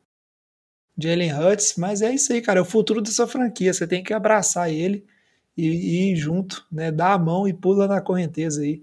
[0.98, 1.76] Jalen Hurts.
[1.78, 2.60] Mas é isso aí, cara.
[2.60, 3.74] É o futuro dessa franquia.
[3.74, 5.06] Você tem que abraçar ele
[5.58, 6.92] e, e ir junto, né?
[6.92, 8.82] Dar a mão e pula na correnteza aí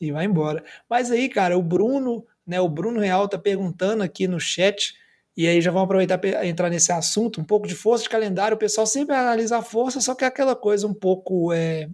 [0.00, 0.64] e vai embora.
[0.88, 4.94] Mas aí, cara, o Bruno, né, o Bruno Real tá perguntando aqui no chat,
[5.36, 8.56] e aí já vamos aproveitar para entrar nesse assunto, um pouco de força de calendário,
[8.56, 11.88] o pessoal sempre analisa a força, só que é aquela coisa um pouco, é,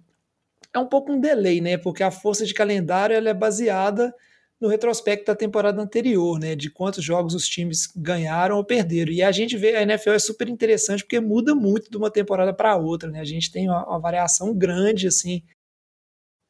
[0.72, 4.14] é um pouco um delay, né, porque a força de calendário ela é baseada
[4.61, 9.12] no retrospecto da temporada anterior, né, de quantos jogos os times ganharam ou perderam.
[9.12, 12.55] E a gente vê, a NFL é super interessante porque muda muito de uma temporada
[12.55, 13.20] para outra, né?
[13.20, 15.42] A gente tem uma, uma variação grande assim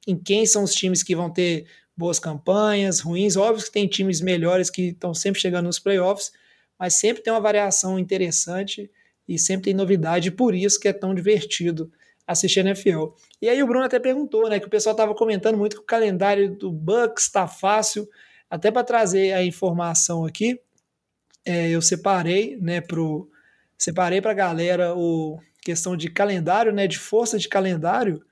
[0.06, 3.36] em quem são os times que vão ter boas campanhas, ruins.
[3.36, 6.30] Óbvio que tem times melhores que estão sempre chegando nos playoffs,
[6.78, 8.90] mas sempre tem uma variação interessante
[9.28, 11.90] e sempre tem novidade, por isso que é tão divertido
[12.26, 13.08] assistir NFL.
[13.40, 15.86] E aí o Bruno até perguntou, né, que o pessoal estava comentando muito que o
[15.86, 18.08] calendário do Bucks está fácil,
[18.48, 20.60] até para trazer a informação aqui,
[21.44, 23.30] é, eu separei, né, pro
[23.78, 28.24] separei para a galera o questão de calendário, né, de força de calendário,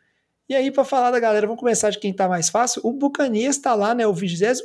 [0.47, 2.83] e aí, para falar da galera, vamos começar de quem está mais fácil.
[2.85, 4.07] O Bucanias está lá, né?
[4.07, 4.63] O 29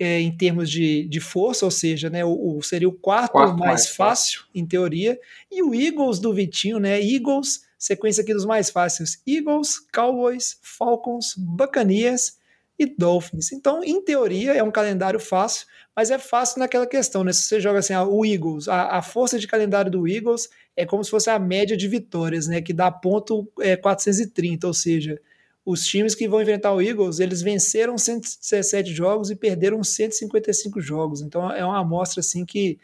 [0.00, 3.50] é, em termos de, de força, ou seja, né, o, o seria o quarto, quarto
[3.50, 5.20] mais, mais fácil, fácil, em teoria.
[5.52, 6.98] E o Eagles do Vitinho, né?
[6.98, 12.38] Eagles, sequência aqui dos mais fáceis: Eagles, Cowboys, Falcons, Buccaneers
[12.78, 13.52] e Dolphins.
[13.52, 17.30] Então, em teoria, é um calendário fácil, mas é fácil naquela questão, né?
[17.34, 20.86] Se você joga assim, ah, o Eagles, a, a força de calendário do Eagles é
[20.86, 22.62] como se fosse a média de vitórias, né?
[22.62, 25.20] Que dá ponto é, 430, ou seja,
[25.64, 31.20] os times que vão enfrentar o Eagles, eles venceram 117 jogos e perderam 155 jogos.
[31.20, 32.78] Então é uma amostra assim que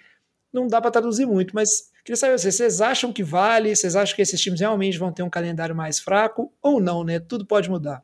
[0.52, 3.74] não dá para traduzir muito, mas queria saber vocês, vocês acham que vale?
[3.74, 7.18] Vocês acham que esses times realmente vão ter um calendário mais fraco ou não, né?
[7.18, 8.02] Tudo pode mudar.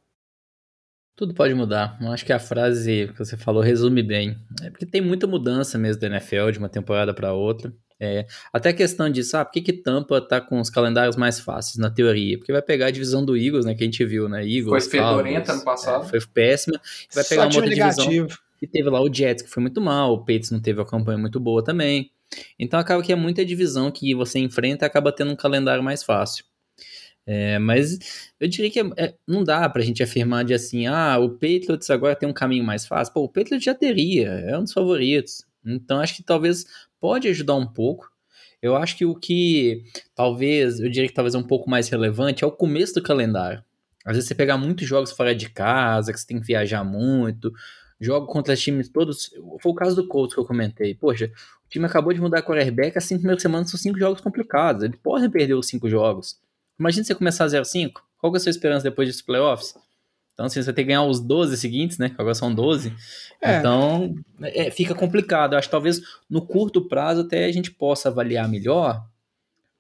[1.15, 1.99] Tudo pode mudar.
[2.01, 4.37] Eu acho que a frase que você falou resume bem.
[4.63, 7.73] É porque tem muita mudança mesmo da NFL de uma temporada para outra.
[8.05, 11.38] É, até a questão disso, ah, por que, que Tampa tá com os calendários mais
[11.38, 12.37] fáceis, na teoria?
[12.37, 14.99] Porque vai pegar a divisão do Eagles, né, que a gente viu, né, Eagles, Foi
[14.99, 16.07] fedorenta ano passado.
[16.07, 16.81] É, foi péssima.
[17.15, 18.27] Vai pegar uma outra negativo.
[18.27, 20.85] divisão que teve lá o Jets, que foi muito mal, o Patriots não teve a
[20.85, 22.11] campanha muito boa também.
[22.59, 26.03] Então acaba que é muita divisão que você enfrenta e acaba tendo um calendário mais
[26.03, 26.45] fácil.
[27.25, 31.19] É, mas eu diria que é, é, não dá pra gente afirmar de assim, ah,
[31.19, 33.15] o Patriots agora tem um caminho mais fácil.
[33.15, 35.45] Pô, o Patriots já teria, é um dos favoritos.
[35.65, 36.65] Então acho que talvez
[37.03, 38.09] pode ajudar um pouco.
[38.62, 39.83] Eu acho que o que
[40.15, 43.61] talvez, eu diria que talvez é um pouco mais relevante é o começo do calendário.
[44.07, 47.53] Às vezes você pegar muitos jogos fora de casa, que você tem que viajar muito.
[48.01, 49.31] jogo contra times todos.
[49.61, 50.95] Foi o caso do Colts que eu comentei.
[50.95, 51.27] Poxa,
[51.67, 54.85] o time acabou de mudar a quarterback, as cinco primeiras semanas são cinco jogos complicados.
[54.85, 56.38] Eles podem perder os cinco jogos.
[56.79, 57.95] Imagina você começar 0-5.
[58.17, 59.75] Qual é a sua esperança depois dos playoffs?
[60.35, 62.14] Então, assim, você ter que ganhar os 12 seguintes, né?
[62.16, 62.95] Agora são 12.
[63.40, 63.59] É.
[63.59, 65.53] Então, é, fica complicado.
[65.53, 69.07] Eu acho que talvez no curto prazo até a gente possa avaliar melhor,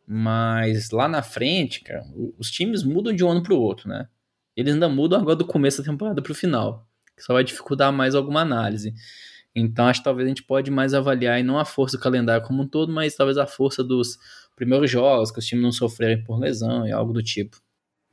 [0.06, 2.04] mas lá na frente, cara,
[2.38, 4.08] os times mudam de um ano para o outro, né?
[4.54, 6.86] Eles ainda mudam agora do começo da temporada para o final,
[7.16, 8.92] que só vai dificultar mais alguma análise.
[9.54, 12.46] Então, acho que talvez a gente pode mais avaliar, e não a força do calendário
[12.46, 14.18] como um todo, mas talvez a força dos
[14.54, 17.58] primeiros jogos, que os times não sofrerem por lesão e algo do tipo.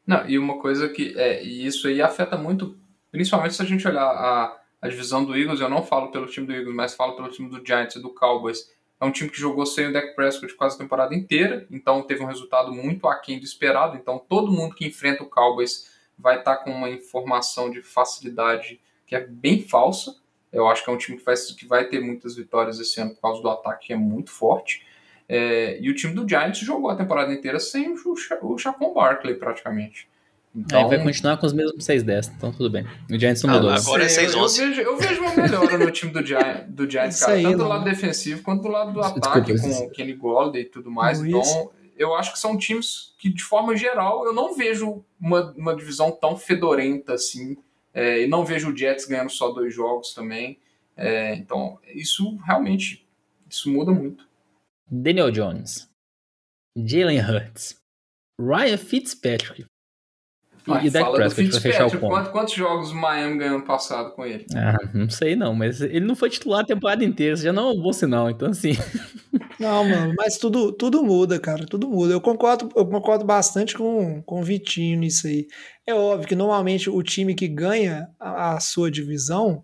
[0.10, 1.14] Não, e uma coisa que.
[1.20, 2.76] É, e isso aí afeta muito,
[3.12, 6.48] principalmente se a gente olhar a, a divisão do Eagles, eu não falo pelo time
[6.48, 8.72] do Eagles, mas falo pelo time do Giants e do Cowboys.
[9.00, 12.24] É um time que jogou sem o Dak Prescott quase a temporada inteira, então teve
[12.24, 13.98] um resultado muito aquém do esperado.
[13.98, 18.82] Então todo mundo que enfrenta o Cowboys vai estar tá com uma informação de facilidade
[19.06, 20.16] que é bem falsa.
[20.52, 23.14] Eu acho que é um time que vai, que vai ter muitas vitórias esse ano
[23.14, 24.84] por causa do ataque que é muito forte.
[25.32, 27.96] É, e o time do Giants jogou a temporada inteira sem o,
[28.42, 30.10] o Chacon Barkley, praticamente.
[30.56, 32.84] Então, é, vai continuar com os mesmos 6-10, então tudo bem.
[33.08, 33.70] O Giants não mudou.
[33.70, 34.34] Ah, agora é 6-11.
[34.34, 37.58] Eu, vejo, eu vejo uma melhora no time do, Giants, do Giants cara, aí, tanto
[37.58, 40.90] do lado defensivo quanto do lado do ataque, Desculpa, com o Kenny Golladay e tudo
[40.90, 41.24] mais.
[41.24, 45.76] Então, eu acho que são times que, de forma geral, eu não vejo uma, uma
[45.76, 47.56] divisão tão fedorenta assim.
[47.94, 50.58] É, e não vejo o Jets ganhando só dois jogos também.
[50.98, 53.06] É, então, isso realmente
[53.48, 54.29] isso muda muito.
[54.92, 55.88] Daniel Jones,
[56.76, 57.76] Jalen Hurts,
[58.40, 59.66] Ryan Fitzpatrick
[60.84, 62.08] e Dak Prescott pra fechar o ponto.
[62.08, 64.46] Quantos, quantos jogos o Miami ganhou ano passado com ele?
[64.56, 67.72] Ah, não sei não, mas ele não foi titular a temporada inteira, já não é
[67.74, 68.74] um bom sinal, então assim.
[69.60, 72.14] Não, mano, mas tudo, tudo muda, cara, tudo muda.
[72.14, 75.48] Eu concordo, eu concordo bastante com, com o Vitinho nisso aí.
[75.86, 79.64] É óbvio que normalmente o time que ganha a, a sua divisão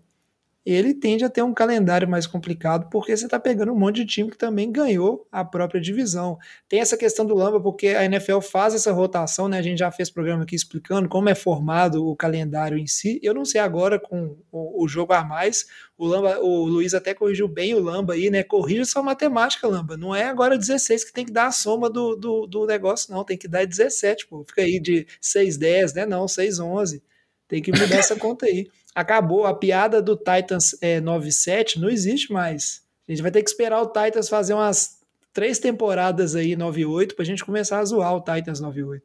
[0.66, 4.06] ele tende a ter um calendário mais complicado, porque você está pegando um monte de
[4.06, 6.36] time que também ganhou a própria divisão.
[6.68, 9.58] Tem essa questão do Lamba, porque a NFL faz essa rotação, né?
[9.58, 13.20] A gente já fez programa aqui explicando como é formado o calendário em si.
[13.22, 15.66] Eu não sei agora com o, o jogo a mais.
[15.96, 18.42] O, Lamba, o Luiz até corrigiu bem o Lamba aí, né?
[18.42, 19.96] Corrija sua matemática, Lamba.
[19.96, 23.22] Não é agora 16 que tem que dar a soma do, do, do negócio, não.
[23.22, 24.42] Tem que dar 17, pô.
[24.44, 26.04] Fica aí de 6, 10, né?
[26.06, 27.00] Não, 6, 11.
[27.46, 29.44] Tem que mudar essa conta aí acabou.
[29.46, 32.82] A piada do Titans é, 9-7 não existe mais.
[33.06, 35.00] A gente vai ter que esperar o Titans fazer umas
[35.32, 39.02] três temporadas aí 9-8 pra gente começar a zoar o Titans 9-8.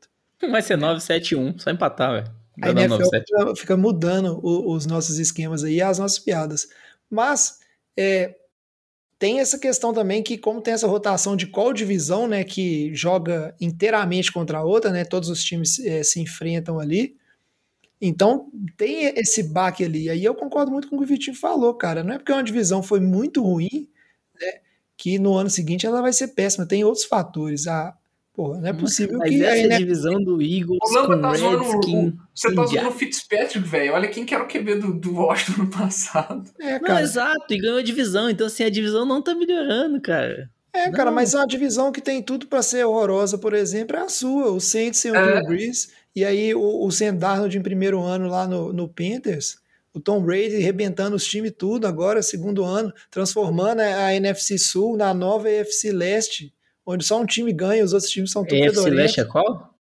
[0.50, 2.42] Vai ser 9-7-1, só empatar, velho.
[2.62, 6.68] A NFL fica, fica mudando o, os nossos esquemas aí, as nossas piadas.
[7.10, 7.60] Mas
[7.98, 8.36] é,
[9.20, 13.54] tem essa questão também que, como tem essa rotação de qual divisão, né, que joga
[13.60, 17.16] inteiramente contra a outra, né, todos os times é, se enfrentam ali,
[18.02, 20.10] então tem esse baque ali.
[20.10, 22.04] Aí eu concordo muito com o que o Vitinho falou, cara.
[22.04, 23.88] Não é porque uma divisão foi muito ruim,
[24.40, 24.54] né,
[24.98, 26.66] que no ano seguinte ela vai ser péssima.
[26.66, 27.68] Tem outros fatores.
[27.68, 27.94] Ah,
[28.34, 29.44] porra, não é possível Mas que.
[29.44, 32.18] Essa divisão do Eagles o com tá Redskin.
[32.34, 33.94] Você tá usando o Fitzpatrick, velho.
[33.94, 36.50] Olha quem que era o QB do, do Washington no passado.
[36.60, 36.96] É, cara.
[36.96, 38.32] Não, exato, e ganhou a divisão.
[38.32, 40.50] Então, assim, a divisão não tá melhorando, cara.
[40.74, 40.94] É, não.
[40.94, 44.10] cara, mas é uma divisão que tem tudo para ser horrorosa, por exemplo, é a
[44.10, 44.52] sua.
[44.52, 45.24] O Saints sem o é.
[45.24, 45.92] Drew Brees.
[46.16, 49.58] E aí o, o Sam Darnold em primeiro ano lá no, no Panthers,
[49.94, 55.14] o Tom Brady arrebentando os times tudo agora, segundo ano, transformando a NFC Sul na
[55.14, 56.54] nova AFC Leste,
[56.86, 59.74] onde só um time ganha, os outros times são tudo AFC Leste é qual?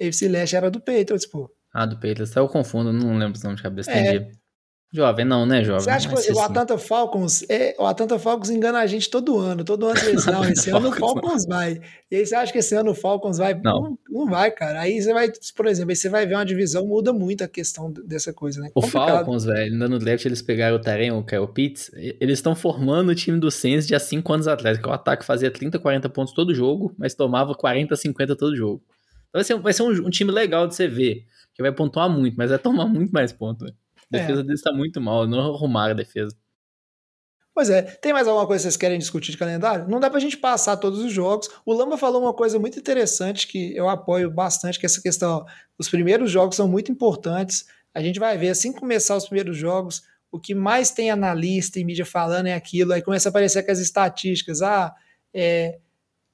[0.00, 1.50] AFC Leste era do Patriots, pô.
[1.72, 2.34] Ah, do Patriots.
[2.34, 3.90] Eu confundo, não lembro o nome de cabeça.
[3.90, 4.30] É,
[4.94, 5.80] Jovem não, né, jovem?
[5.80, 9.64] Você acha que o Atlanta Falcons, é, o Atlanta Falcons engana a gente todo ano,
[9.64, 11.80] todo ano eles não, esse ano o Falcons vai.
[12.08, 13.54] E aí você acha que esse ano o Falcons vai?
[13.54, 13.80] Não.
[13.80, 13.98] não.
[14.08, 14.82] não, vai, cara.
[14.82, 17.90] Aí você vai, por exemplo, aí você vai ver uma divisão, muda muito a questão
[17.90, 18.70] dessa coisa, né?
[18.72, 22.54] O Falcons, velho, ainda no draft eles pegaram o Taren, o Kyle Pitts, eles estão
[22.54, 25.76] formando o time do Saints de há 5 anos atrás, que o ataque fazia 30,
[25.76, 28.80] 40 pontos todo jogo, mas tomava 40, 50 todo jogo.
[29.28, 32.08] Então vai ser, vai ser um, um time legal de você ver, que vai pontuar
[32.08, 33.83] muito, mas vai tomar muito mais pontos, velho.
[34.12, 34.44] A defesa é.
[34.44, 36.36] deles tá muito mal, não arrumaram a defesa.
[37.54, 39.88] Pois é, tem mais alguma coisa que vocês querem discutir de calendário?
[39.88, 41.48] Não dá pra gente passar todos os jogos.
[41.64, 45.38] O Lamba falou uma coisa muito interessante que eu apoio bastante, que é essa questão,
[45.38, 45.46] ó,
[45.78, 47.64] os primeiros jogos são muito importantes.
[47.94, 51.78] A gente vai ver assim que começar os primeiros jogos, o que mais tem analista
[51.78, 54.92] e mídia falando é aquilo, aí começa a aparecer com as estatísticas, ah,
[55.32, 55.78] é,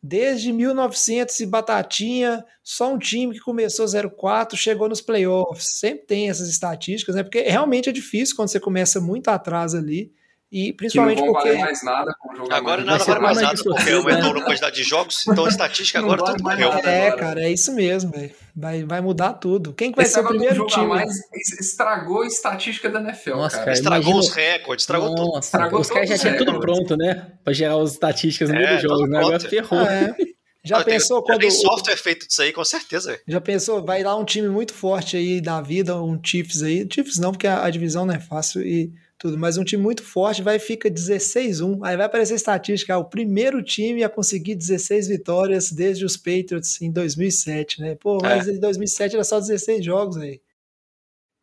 [0.02, 5.78] Desde 1900 e batatinha, só um time que começou 0-4 chegou nos playoffs.
[5.78, 7.22] Sempre tem essas estatísticas, né?
[7.22, 10.10] Porque realmente é difícil quando você começa muito atrás ali.
[10.52, 11.48] E principalmente que não porque.
[11.50, 14.74] Vale mais nada com o jogo agora nada vale mais nada, porque aumentou a quantidade
[14.74, 16.72] de jogos, então a estatística agora tudo morreu.
[16.72, 18.34] É, cara, é isso mesmo, velho.
[18.54, 19.72] Vai, vai mudar tudo.
[19.72, 20.86] Quem que vai Esse ser o primeiro time?
[20.86, 21.12] Mais,
[21.60, 23.72] estragou a estatística da NFL, Nossa, cara.
[23.72, 24.18] Estragou imagina...
[24.18, 25.38] os recordes, estragou Nossa, tudo.
[25.38, 27.32] Estragou os caras já tinham tudo pronto, né?
[27.44, 29.18] Pra gerar as estatísticas no é, meio do jogo, né?
[29.18, 29.80] Agora ferrou.
[29.80, 30.14] É.
[30.62, 31.40] Já ah, pensou tem, quando.
[31.40, 33.18] Tem software feito disso aí, com certeza.
[33.26, 33.82] Já pensou?
[33.82, 36.86] Vai lá um time muito forte aí da vida, um Chiefs aí.
[36.92, 40.02] Chiefs não, porque a, a divisão não é fácil e tudo, mas um time muito
[40.02, 41.80] forte vai fica 16-1.
[41.82, 46.80] Aí vai aparecer estatística, ah, o primeiro time a conseguir 16 vitórias desde os Patriots
[46.80, 47.94] em 2007, né?
[47.96, 48.52] Pô, mas é.
[48.52, 50.40] em 2007 era só 16 jogos aí.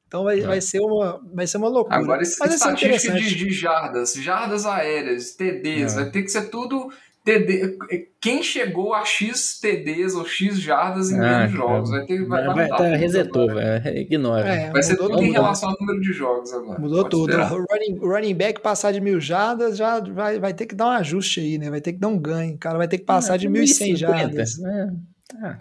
[0.08, 0.44] Então vai, é.
[0.44, 1.98] vai, ser uma, vai ser uma loucura.
[1.98, 5.96] Agora, essa estatística de, de, jardas, jardas aéreas, TDs, é.
[5.98, 6.92] vai ter que ser tudo
[7.28, 7.78] TD,
[8.22, 11.90] quem chegou a X TDs ou X jardas em ah, menos jogos.
[11.90, 14.48] Vai ter vai, vai, vai resetou, vai, ignora.
[14.48, 16.80] É, vai ser tudo em relação ao número de jogos agora.
[16.80, 17.36] Mudou tudo.
[17.36, 20.92] O running, running back passar de mil jardas já vai, vai ter que dar um
[20.92, 21.70] ajuste aí, né?
[21.70, 22.56] Vai ter que dar um ganho.
[22.56, 24.58] O cara vai ter que passar é, de 1.100 jardas.
[24.63, 24.88] É.
[25.44, 25.60] Ah.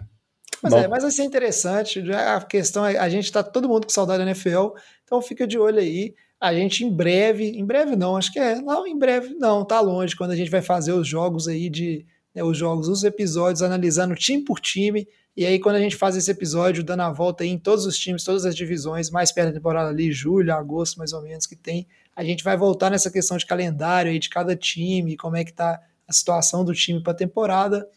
[0.61, 1.99] Mas, é, mas vai ser interessante.
[2.11, 4.69] A questão é, a gente tá todo mundo com saudade da NFL,
[5.03, 8.61] então fica de olho aí a gente em breve, em breve não, acho que é,
[8.61, 12.05] não, em breve não, tá longe, quando a gente vai fazer os jogos aí de,
[12.33, 16.15] né, os jogos, os episódios, analisando time por time, e aí quando a gente faz
[16.15, 19.47] esse episódio, dando a volta aí em todos os times, todas as divisões, mais perto
[19.47, 23.09] da temporada ali, julho, agosto, mais ou menos, que tem, a gente vai voltar nessa
[23.09, 27.01] questão de calendário aí de cada time, como é que tá a situação do time
[27.01, 27.87] para a temporada,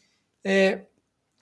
[0.42, 0.86] é,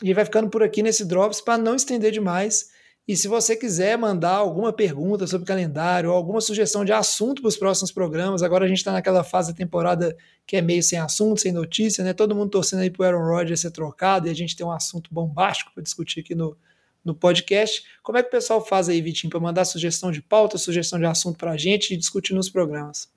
[0.02, 2.70] e vai ficando por aqui nesse Drops para não estender demais,
[3.08, 7.56] e se você quiser mandar alguma pergunta sobre calendário alguma sugestão de assunto para os
[7.56, 10.14] próximos programas, agora a gente está naquela fase da temporada
[10.46, 12.12] que é meio sem assunto, sem notícia, né?
[12.12, 14.70] Todo mundo torcendo aí para o Aaron Rodgers ser trocado e a gente tem um
[14.70, 16.54] assunto bombástico para discutir aqui no,
[17.02, 17.82] no podcast.
[18.02, 21.06] Como é que o pessoal faz aí, Vitinho, para mandar sugestão de pauta, sugestão de
[21.06, 23.08] assunto para a gente e discutir nos programas?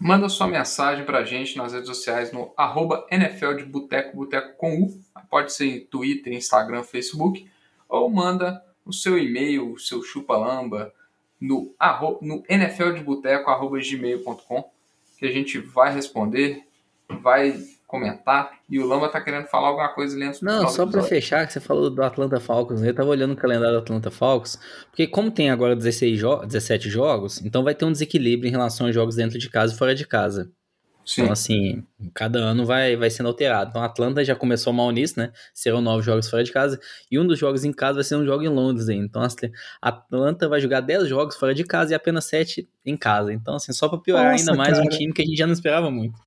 [0.00, 4.56] Manda sua mensagem para a gente nas redes sociais no arroba NFL de Boteco, Boteco
[4.56, 4.98] com U.
[5.28, 7.46] Pode ser Twitter, Instagram, Facebook.
[7.86, 10.90] Ou manda o seu e-mail, o seu chupa-lamba,
[11.38, 11.74] no,
[12.22, 14.70] no nfldeboteco.gmail.com
[15.18, 16.66] que a gente vai responder,
[17.06, 18.52] vai comentar.
[18.68, 21.60] E o Lamba tá querendo falar alguma coisa lendo Não, só para fechar, que você
[21.60, 24.58] falou do Atlanta Falcons, eu tava olhando o calendário do Atlanta Falcons,
[24.90, 28.86] porque como tem agora 16 jo 17 jogos, então vai ter um desequilíbrio em relação
[28.86, 30.50] aos jogos dentro de casa e fora de casa.
[31.04, 31.22] Sim.
[31.22, 31.82] Então, assim,
[32.14, 33.70] cada ano vai, vai sendo alterado.
[33.70, 35.32] Então, a Atlanta já começou mal nisso, né?
[35.52, 36.78] Serão nove jogos fora de casa.
[37.10, 38.96] E um dos jogos em casa vai ser um jogo em Londres aí.
[38.96, 39.28] Então, a
[39.88, 43.32] Atlanta vai jogar dez jogos fora de casa e apenas sete em casa.
[43.32, 44.84] Então, assim, só para piorar Nossa, ainda mais cara.
[44.84, 46.20] um time que a gente já não esperava muito.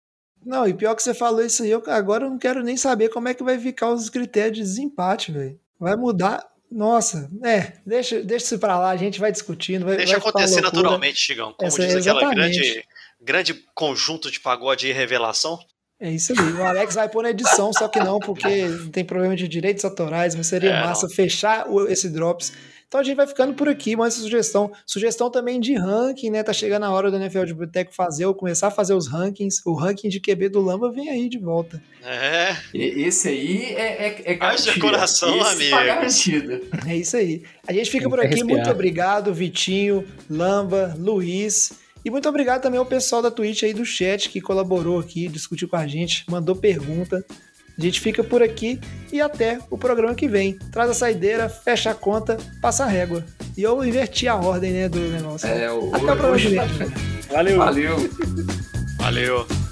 [0.45, 3.10] Não, e pior que você falou isso aí, eu agora eu não quero nem saber
[3.10, 5.60] como é que vai ficar os critérios de desempate, velho.
[5.79, 6.45] Vai mudar.
[6.71, 9.86] Nossa, é, deixa, deixa isso pra lá, a gente vai discutindo.
[9.86, 11.53] Vai, deixa vai acontecer naturalmente, Chigão.
[11.53, 12.84] Como Essa, diz aquela grande
[13.21, 15.58] grande conjunto de pagode e revelação.
[15.99, 16.53] É isso aí.
[16.53, 20.36] O Alex vai pôr na edição, só que não, porque tem problema de direitos autorais,
[20.36, 21.13] mas seria é, massa não.
[21.13, 22.51] fechar esse Drops.
[22.93, 24.71] Então a gente vai ficando por aqui, mas sugestão.
[24.86, 26.43] Sugestão também de ranking, né?
[26.43, 29.63] Tá chegando a hora do NFL de Boteco fazer, ou começar a fazer os rankings.
[29.65, 31.82] O ranking de QB do Lamba vem aí de volta.
[32.06, 32.56] É.
[32.71, 34.79] Esse aí é, é, é garantido.
[34.79, 35.71] coração, Esse amigo.
[35.71, 36.62] Tá garantido.
[36.88, 37.41] É isso aí.
[37.67, 38.43] A gente fica por aqui.
[38.43, 41.71] Muito obrigado, Vitinho, Lamba, Luiz.
[42.06, 45.67] E muito obrigado também ao pessoal da Twitch aí do chat que colaborou aqui, discutiu
[45.67, 47.25] com a gente, mandou pergunta.
[47.78, 48.80] A gente fica por aqui
[49.12, 50.54] e até o programa que vem.
[50.72, 53.24] Traz a saideira, fecha a conta, passa a régua.
[53.58, 55.48] E eu inverti a ordem né, do negócio.
[55.48, 56.60] É, o, até o, programa que vem.
[57.30, 57.58] Valeu.
[57.58, 57.98] Valeu.
[58.98, 59.62] Valeu.